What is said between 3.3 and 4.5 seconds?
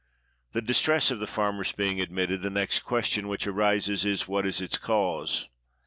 arises is, "What